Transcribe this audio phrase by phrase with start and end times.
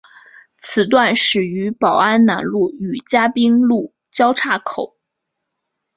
[0.57, 4.97] 此段始于宝安南路与嘉宾路交叉口。